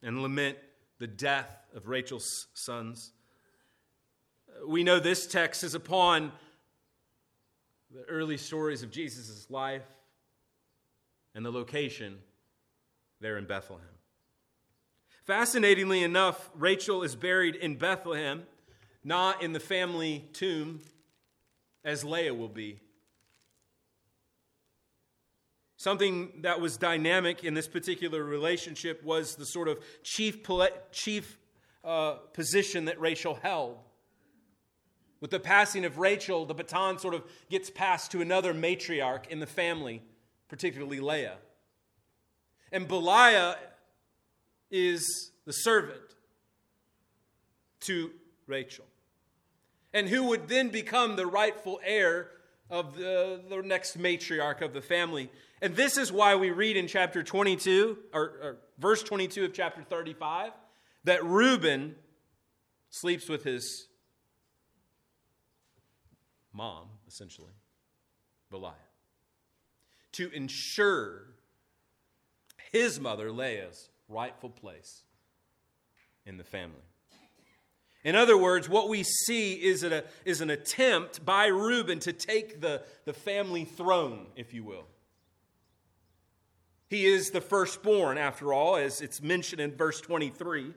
[0.00, 0.56] and lament
[0.98, 3.12] the death of Rachel's sons.
[4.66, 6.30] We know this text is upon
[7.92, 9.82] the early stories of Jesus' life
[11.34, 12.18] and the location
[13.20, 13.86] there in Bethlehem.
[15.24, 18.44] Fascinatingly enough, Rachel is buried in Bethlehem,
[19.04, 20.80] not in the family tomb
[21.84, 22.80] as Leah will be.
[25.76, 30.38] Something that was dynamic in this particular relationship was the sort of chief,
[30.92, 31.38] chief
[31.82, 33.78] uh, position that Rachel held.
[35.20, 39.40] With the passing of Rachel, the baton sort of gets passed to another matriarch in
[39.40, 40.02] the family,
[40.50, 41.36] particularly Leah.
[42.72, 43.56] And Bilhah
[44.70, 46.00] is the servant
[47.80, 48.10] to
[48.46, 48.84] Rachel.
[49.94, 52.28] And who would then become the rightful heir
[52.68, 55.30] of the, the next matriarch of the family.
[55.62, 59.82] And this is why we read in chapter 22, or, or verse 22 of chapter
[59.82, 60.52] 35,
[61.04, 61.96] that Reuben
[62.90, 63.88] sleeps with his
[66.52, 67.52] mom, essentially,
[68.52, 68.74] Bilhah,
[70.20, 71.22] to ensure
[72.72, 75.02] his mother, Leah's, rightful place
[76.26, 76.76] in the family.
[78.04, 82.60] In other words, what we see is, a, is an attempt by Reuben to take
[82.60, 84.84] the, the family throne, if you will.
[86.88, 90.74] He is the firstborn, after all, as it's mentioned in verse 23.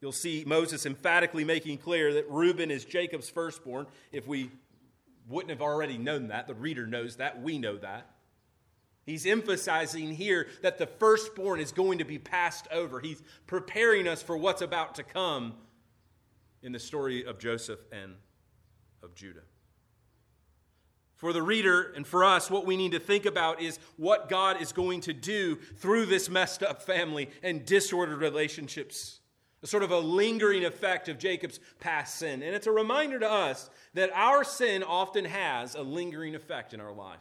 [0.00, 3.86] You'll see Moses emphatically making clear that Reuben is Jacob's firstborn.
[4.10, 4.50] If we
[5.28, 8.08] wouldn't have already known that, the reader knows that, we know that.
[9.04, 13.00] He's emphasizing here that the firstborn is going to be passed over.
[13.00, 15.54] He's preparing us for what's about to come
[16.62, 18.14] in the story of Joseph and
[19.02, 19.42] of Judah.
[21.16, 24.60] For the reader and for us, what we need to think about is what God
[24.60, 29.20] is going to do through this messed up family and disordered relationships.
[29.62, 32.42] A sort of a lingering effect of Jacob's past sin.
[32.42, 36.80] And it's a reminder to us that our sin often has a lingering effect in
[36.80, 37.20] our life.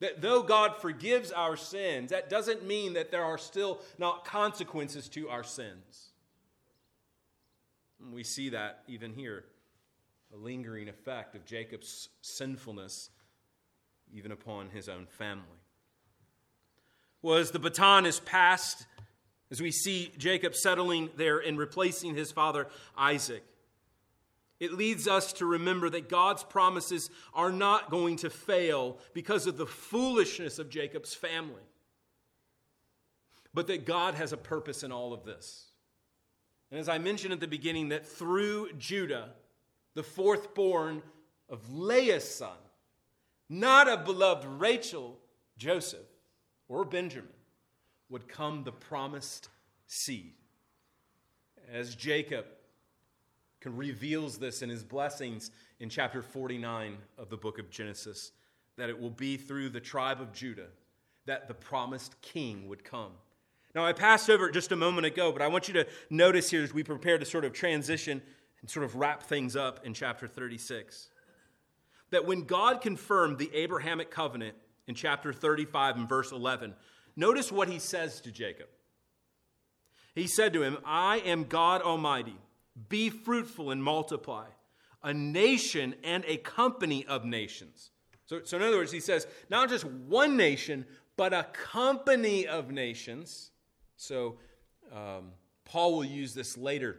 [0.00, 5.08] That though God forgives our sins, that doesn't mean that there are still not consequences
[5.10, 6.10] to our sins.
[8.12, 9.44] We see that even here
[10.32, 13.10] a lingering effect of Jacob's sinfulness,
[14.12, 15.44] even upon his own family.
[17.22, 18.86] Well, as the baton is passed,
[19.50, 23.42] as we see Jacob settling there and replacing his father Isaac,
[24.60, 29.56] it leads us to remember that God's promises are not going to fail because of
[29.56, 31.62] the foolishness of Jacob's family,
[33.54, 35.66] but that God has a purpose in all of this.
[36.70, 39.30] And as I mentioned at the beginning, that through Judah,
[39.94, 41.02] the fourth born
[41.48, 42.56] of Leah's son,
[43.48, 45.18] not of beloved Rachel,
[45.56, 46.00] Joseph,
[46.68, 47.30] or Benjamin,
[48.10, 49.48] would come the promised
[49.86, 50.34] seed.
[51.72, 52.46] As Jacob
[53.64, 58.32] reveals this in his blessings in chapter 49 of the book of Genesis,
[58.76, 60.68] that it will be through the tribe of Judah
[61.26, 63.12] that the promised king would come.
[63.74, 66.50] Now, I passed over it just a moment ago, but I want you to notice
[66.50, 68.22] here as we prepare to sort of transition
[68.60, 71.10] and sort of wrap things up in chapter 36
[72.10, 76.74] that when God confirmed the Abrahamic covenant in chapter 35 and verse 11,
[77.16, 78.68] notice what he says to Jacob.
[80.14, 82.36] He said to him, I am God Almighty.
[82.88, 84.46] Be fruitful and multiply,
[85.02, 87.90] a nation and a company of nations.
[88.26, 90.84] So, so, in other words, he says, not just one nation,
[91.16, 93.50] but a company of nations.
[93.96, 94.38] So,
[94.92, 95.32] um,
[95.64, 96.98] Paul will use this later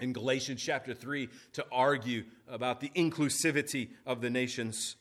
[0.00, 4.96] in Galatians chapter 3 to argue about the inclusivity of the nations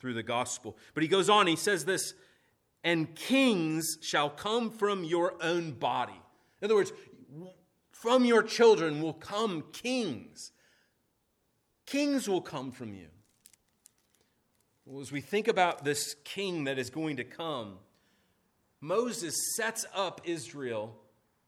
[0.00, 0.76] through the gospel.
[0.92, 2.14] But he goes on, he says this,
[2.82, 6.20] and kings shall come from your own body.
[6.60, 6.92] In other words,
[8.04, 10.52] from your children will come kings.
[11.86, 13.06] Kings will come from you.
[14.84, 17.78] Well, as we think about this king that is going to come,
[18.82, 20.94] Moses sets up Israel,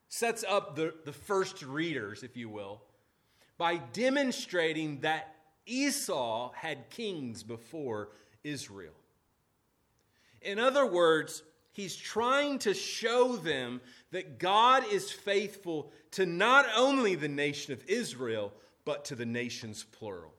[0.08, 2.80] sets up the, the first readers, if you will,
[3.58, 5.34] by demonstrating that
[5.66, 8.08] Esau had kings before
[8.42, 8.96] Israel.
[10.40, 11.42] In other words,
[11.76, 17.84] he's trying to show them that God is faithful to not only the nation of
[17.86, 18.50] Israel,
[18.86, 20.32] but to the nations plural.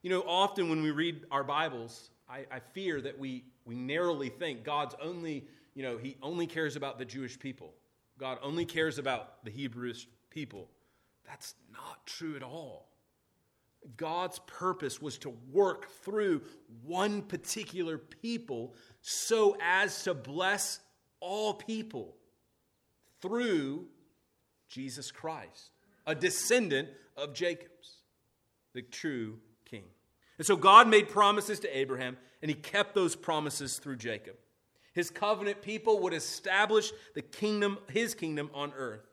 [0.00, 4.30] You know, often when we read our Bibles, I, I fear that we, we narrowly
[4.30, 7.74] think God's only, you know, He only cares about the Jewish people.
[8.16, 9.92] God only cares about the Hebrew
[10.30, 10.68] people.
[11.26, 12.86] That's not true at all.
[13.96, 16.42] God's purpose was to work through
[16.82, 20.80] one particular people so as to bless
[21.20, 22.16] all people
[23.20, 23.86] through
[24.68, 25.70] Jesus Christ,
[26.06, 27.98] a descendant of Jacob's,
[28.72, 29.84] the true king.
[30.38, 34.34] And so God made promises to Abraham, and he kept those promises through Jacob.
[34.92, 39.06] His covenant people would establish the kingdom, his kingdom on earth.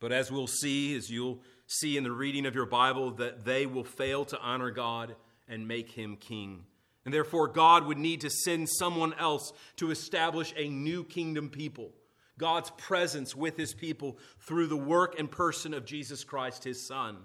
[0.00, 3.64] But as we'll see, as you'll see in the reading of your Bible, that they
[3.64, 5.14] will fail to honor God
[5.48, 6.64] and make him king.
[7.04, 11.92] And therefore, God would need to send someone else to establish a new kingdom people.
[12.38, 17.18] God's presence with his people through the work and person of Jesus Christ, his son.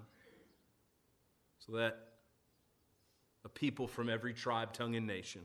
[1.59, 1.97] So that
[3.43, 5.41] a people from every tribe, tongue, and nation.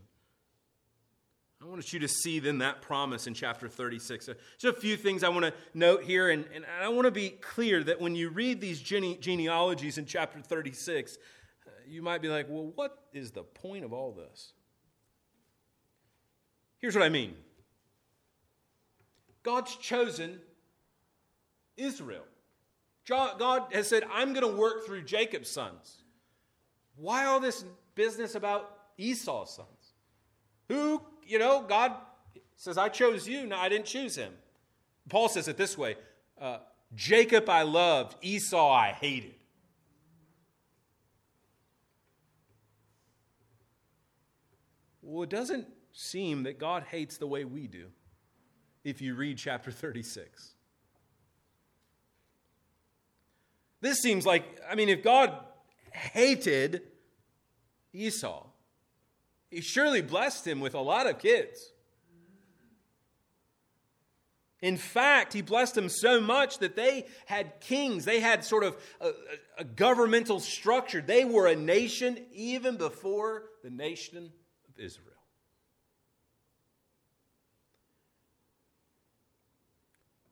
[1.63, 4.25] I want you to see then that promise in chapter 36.
[4.25, 7.11] So just a few things I want to note here, and, and I want to
[7.11, 11.19] be clear that when you read these gene- genealogies in chapter 36,
[11.67, 14.53] uh, you might be like, well, what is the point of all this?
[16.79, 17.35] Here's what I mean
[19.43, 20.41] God's chosen
[21.77, 22.25] Israel.
[23.07, 25.97] God has said, I'm going to work through Jacob's sons.
[26.97, 27.65] Why all this
[27.97, 29.95] business about Esau's sons?
[30.69, 31.95] Who, you know, God
[32.57, 33.47] says, I chose you.
[33.47, 34.33] No, I didn't choose him.
[35.09, 35.97] Paul says it this way
[36.41, 36.59] uh,
[36.95, 39.35] Jacob I loved, Esau I hated.
[45.03, 47.87] Well, it doesn't seem that God hates the way we do
[48.85, 50.55] if you read chapter 36.
[53.81, 55.35] This seems like, I mean, if God
[55.93, 56.83] hated
[57.93, 58.47] Esau,
[59.51, 61.73] he surely blessed him with a lot of kids.
[64.63, 68.05] In fact, he blessed them so much that they had kings.
[68.05, 69.13] They had sort of a,
[69.59, 71.01] a, governmental structure.
[71.01, 74.31] They were a nation even before the nation
[74.69, 75.07] of Israel.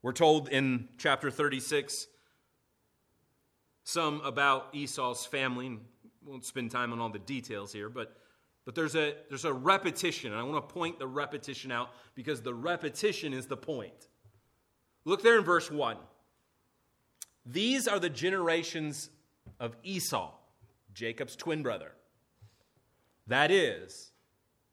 [0.02, 2.06] We're told in chapter 36
[3.84, 5.78] some about Esau's family.
[6.22, 8.14] Won't spend time on all the details here, but,
[8.68, 12.42] but there's, a, there's a repetition, and I want to point the repetition out because
[12.42, 14.08] the repetition is the point.
[15.06, 15.96] Look there in verse 1.
[17.46, 19.08] These are the generations
[19.58, 20.34] of Esau,
[20.92, 21.92] Jacob's twin brother.
[23.26, 24.10] That is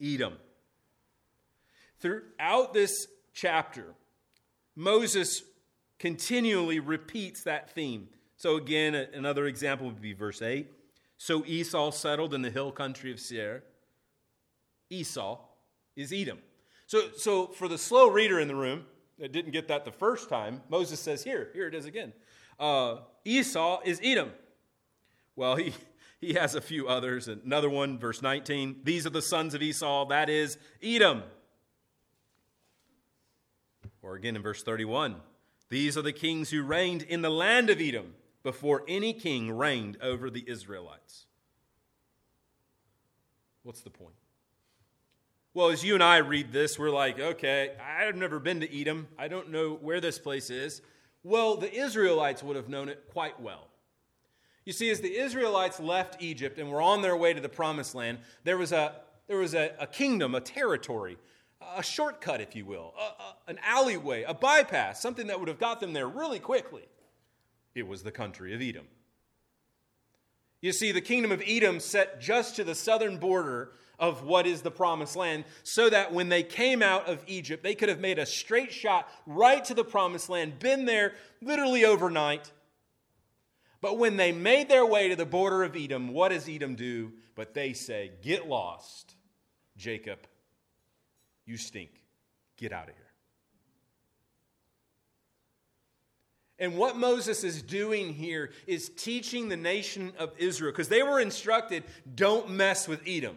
[0.03, 0.33] Edom.
[2.01, 3.95] Throughout this chapter,
[4.75, 5.41] Moses
[5.99, 8.09] continually repeats that theme.
[8.35, 10.69] So, again, another example would be verse 8.
[11.17, 13.63] So Esau settled in the hill country of Seir.
[14.89, 15.39] Esau
[15.95, 16.39] is Edom.
[16.87, 18.85] So, so for the slow reader in the room,
[19.19, 22.13] that didn't get that the first time, Moses says, Here, here it is again.
[22.59, 24.31] Uh, Esau is Edom.
[25.35, 25.73] Well, he,
[26.21, 27.27] he has a few others.
[27.27, 28.81] Another one, verse 19.
[28.83, 31.23] These are the sons of Esau, that is Edom.
[34.01, 35.15] Or again in verse 31.
[35.69, 38.13] These are the kings who reigned in the land of Edom
[38.43, 41.25] before any king reigned over the Israelites.
[43.63, 44.13] What's the point?
[45.55, 49.07] Well, as you and I read this, we're like, okay, I've never been to Edom.
[49.17, 50.81] I don't know where this place is.
[51.23, 53.69] Well, the Israelites would have known it quite well.
[54.65, 57.95] You see, as the Israelites left Egypt and were on their way to the promised
[57.95, 58.95] land, there was a,
[59.29, 61.17] there was a, a kingdom, a territory,
[61.77, 65.57] a shortcut, if you will, a, a, an alleyway, a bypass, something that would have
[65.57, 66.83] got them there really quickly.
[67.75, 68.87] It was the country of Edom.
[70.59, 74.61] You see, the kingdom of Edom set just to the southern border of what is
[74.61, 78.19] the promised land, so that when they came out of Egypt, they could have made
[78.19, 82.51] a straight shot right to the promised land, been there literally overnight.
[83.81, 87.13] But when they made their way to the border of Edom, what does Edom do?
[87.35, 89.15] But they say, Get lost,
[89.77, 90.19] Jacob.
[91.45, 91.91] You stink.
[92.57, 93.05] Get out of here.
[96.57, 101.19] And what Moses is doing here is teaching the nation of Israel, because they were
[101.19, 101.83] instructed
[102.15, 103.35] don't mess with Edom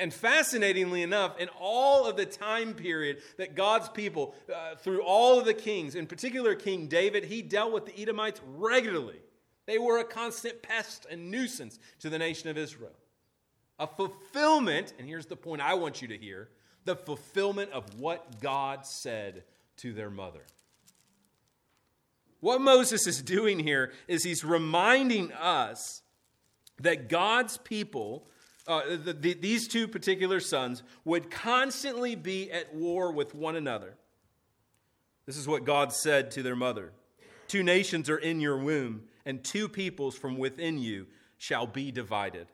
[0.00, 5.38] and fascinatingly enough, in all of the time period that God's people, uh, through all
[5.38, 9.20] of the kings, in particular King David, he dealt with the Edomites regularly.
[9.66, 12.96] They were a constant pest and nuisance to the nation of Israel.
[13.78, 16.48] A fulfillment, and here's the point I want you to hear
[16.86, 19.44] the fulfillment of what God said
[19.76, 20.40] to their mother.
[22.40, 26.02] What Moses is doing here is he's reminding us
[26.80, 28.26] that God's people
[28.70, 33.96] uh, the, the, these two particular sons would constantly be at war with one another.
[35.26, 36.92] This is what God said to their mother
[37.48, 42.46] Two nations are in your womb, and two peoples from within you shall be divided.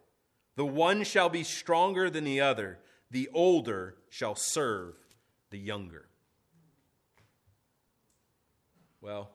[0.57, 2.79] The one shall be stronger than the other,
[3.11, 4.95] the older shall serve
[5.51, 6.09] the younger.
[9.03, 9.29] Well,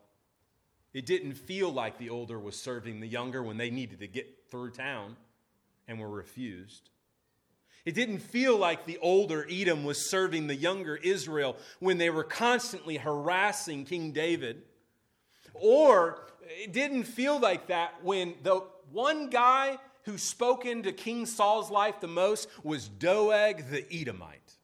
[0.95, 4.49] it didn't feel like the older was serving the younger when they needed to get
[4.49, 5.15] through town
[5.91, 6.89] and were refused.
[7.83, 12.23] It didn't feel like the older Edom was serving the younger Israel when they were
[12.23, 14.63] constantly harassing King David.
[15.53, 21.69] Or it didn't feel like that when the one guy who spoke into King Saul's
[21.69, 24.55] life the most was Doeg the Edomite.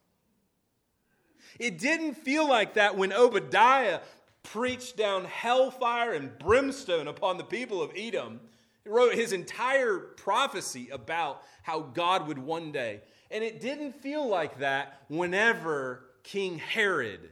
[1.58, 4.00] It didn't feel like that when Obadiah
[4.44, 8.40] preached down hellfire and brimstone upon the people of Edom
[8.88, 13.02] wrote his entire prophecy about how God would one day.
[13.30, 17.30] And it didn't feel like that whenever King Herod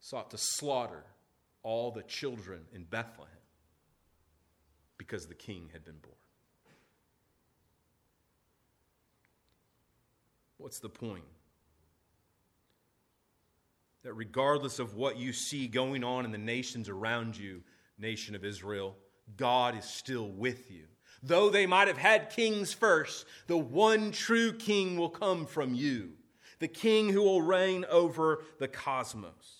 [0.00, 1.04] sought to slaughter
[1.62, 3.32] all the children in Bethlehem.
[4.98, 6.14] because the king had been born.
[10.58, 11.24] What's the point?
[14.02, 17.62] That regardless of what you see going on in the nations around you,
[17.98, 18.96] nation of Israel,
[19.36, 20.84] God is still with you.
[21.22, 26.12] Though they might have had kings first, the one true king will come from you,
[26.58, 29.56] the king who will reign over the cosmos.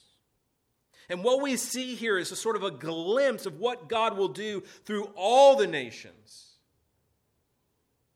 [1.08, 4.28] And what we see here is a sort of a glimpse of what God will
[4.28, 6.56] do through all the nations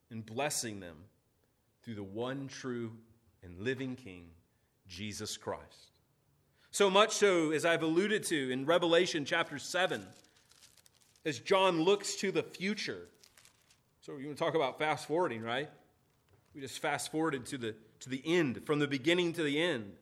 [0.09, 0.97] in blessing them
[1.83, 2.91] through the one true
[3.43, 4.27] and living King,
[4.87, 5.91] Jesus Christ.
[6.69, 10.05] So much so, as I've alluded to in Revelation chapter 7,
[11.25, 13.07] as John looks to the future.
[14.01, 15.69] So you want to talk about fast forwarding, right?
[16.53, 19.93] We just fast forwarded to the, to the end, from the beginning to the end.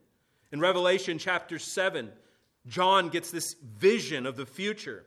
[0.52, 2.10] In Revelation chapter 7,
[2.66, 5.04] John gets this vision of the future.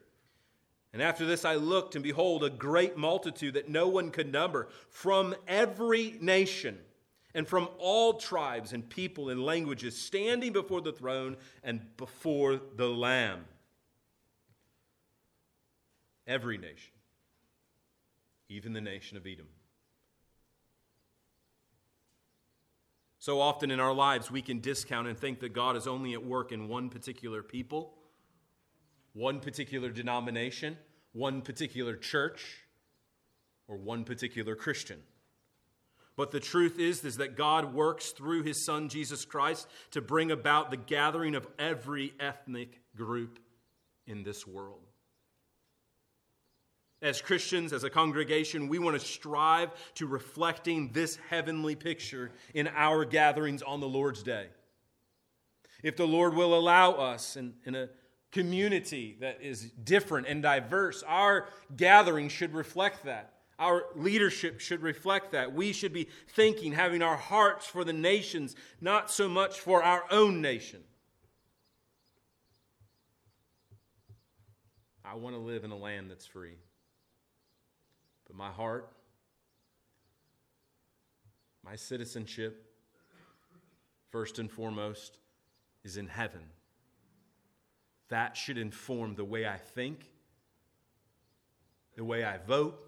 [0.94, 4.70] And after this I looked, and behold, a great multitude that no one could number
[4.90, 6.78] from every nation
[7.34, 12.88] and from all tribes and people and languages standing before the throne and before the
[12.88, 13.46] Lamb.
[16.26, 16.94] Every nation,
[18.50, 19.48] even the nation of Edom.
[23.20, 26.26] So often in our lives, we can discount and think that God is only at
[26.26, 27.94] work in one particular people,
[29.14, 30.78] one particular denomination,
[31.14, 32.66] one particular church,
[33.68, 35.00] or one particular Christian.
[36.16, 40.32] But the truth is, is that God works through his son Jesus Christ to bring
[40.32, 43.40] about the gathering of every ethnic group
[44.06, 44.86] in this world.
[47.04, 52.70] As Christians, as a congregation, we want to strive to reflecting this heavenly picture in
[52.70, 54.48] our gatherings on the Lord's day.
[55.84, 57.90] If the Lord will allow us in, in a
[58.32, 63.34] community that is different and diverse, our gathering should reflect that.
[63.60, 65.54] Our leadership should reflect that.
[65.54, 70.06] We should be thinking, having our hearts for the nations, not so much for our
[70.10, 70.80] own nation.
[75.04, 76.56] I want to live in a land that's free.
[78.34, 78.90] But my heart,
[81.64, 82.66] my citizenship,
[84.10, 85.18] first and foremost,
[85.84, 86.42] is in heaven.
[88.10, 90.10] That should inform the way I think,
[91.96, 92.80] the way I vote,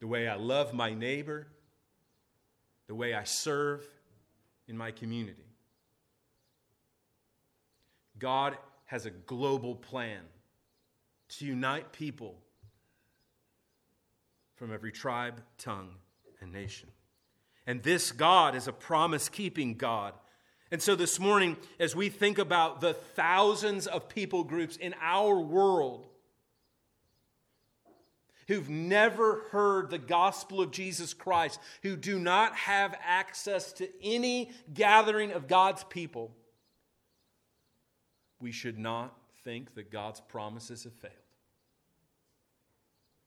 [0.00, 1.46] the way I love my neighbor,
[2.86, 3.84] the way I serve
[4.66, 5.46] in my community.
[8.18, 8.56] God
[8.86, 10.20] has a global plan
[11.28, 12.40] to unite people
[14.56, 15.94] from every tribe, tongue,
[16.40, 16.88] and nation.
[17.66, 20.14] And this God is a promise keeping God.
[20.70, 25.38] And so this morning, as we think about the thousands of people groups in our
[25.38, 26.06] world
[28.48, 34.50] who've never heard the gospel of Jesus Christ, who do not have access to any
[34.72, 36.34] gathering of God's people,
[38.40, 41.23] we should not think that God's promises have failed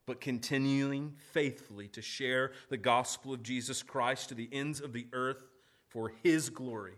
[0.08, 5.05] but continuing faithfully to share the gospel of Jesus Christ to the ends of the
[5.14, 5.43] earth
[5.89, 6.95] for his glory,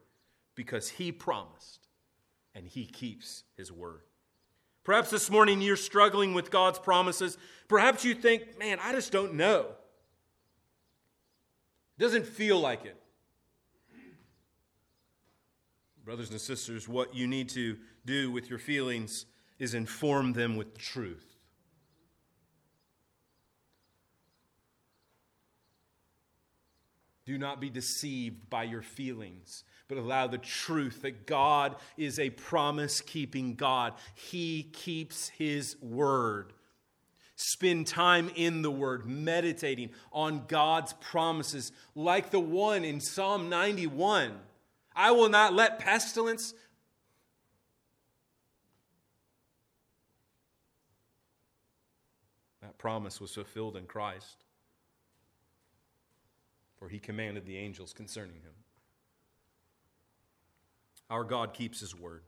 [0.56, 1.88] because he promised
[2.56, 4.02] and he keeps his word.
[4.84, 7.38] Perhaps this morning you're struggling with God's promises.
[7.68, 9.66] Perhaps you think, man, I just don't know.
[11.98, 12.96] It doesn't feel like it.
[16.06, 19.26] Brothers and sisters, what you need to do with your feelings
[19.60, 21.29] is inform them with truth.
[27.30, 32.32] Do not be deceived by your feelings, but allow the truth that God is a
[32.32, 33.94] promise keeping God.
[34.16, 36.54] He keeps His word.
[37.36, 44.32] Spend time in the Word, meditating on God's promises, like the one in Psalm 91.
[44.96, 46.56] I will not let pestilence.
[52.64, 54.46] That promise was fulfilled in Christ
[56.80, 58.54] for he commanded the angels concerning him.
[61.10, 62.24] Our God keeps his word.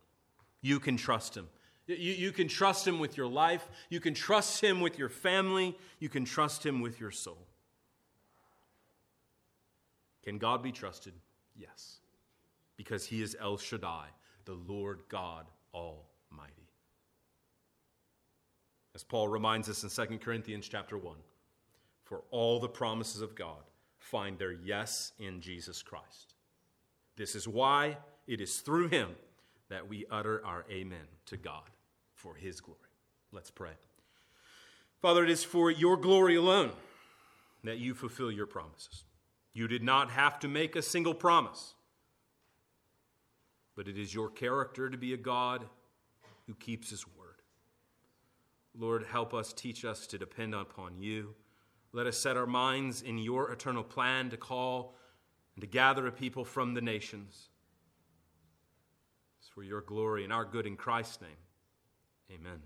[0.62, 1.48] You can trust him.
[1.88, 3.68] You, you can trust him with your life.
[3.90, 5.78] You can trust him with your family.
[6.00, 7.48] You can trust him with your soul.
[10.24, 11.14] Can God be trusted?
[11.56, 12.00] Yes.
[12.76, 14.08] Because he is El Shaddai,
[14.46, 16.70] the Lord God Almighty.
[18.94, 21.16] As Paul reminds us in 2 Corinthians chapter 1,
[22.04, 23.64] for all the promises of God
[24.12, 26.36] find their yes in Jesus Christ.
[27.16, 27.98] This is why
[28.28, 29.16] it is through him
[29.70, 31.70] that we utter our amen to God
[32.14, 32.80] for his glory.
[33.32, 33.72] Let's pray.
[35.02, 36.72] Father, it is for your glory alone
[37.64, 39.06] that you fulfill your promises.
[39.54, 41.74] You did not have to make a single promise,
[43.78, 45.66] but it is your character to be a God
[46.48, 47.42] who keeps his word.
[48.78, 51.34] Lord, help us, teach us to depend upon you.
[51.94, 54.96] Let us set our minds in your eternal plan to call
[55.56, 57.50] and to gather a people from the nations.
[59.40, 61.32] It's for your glory and our good in Christ's name.
[62.32, 62.62] Amen.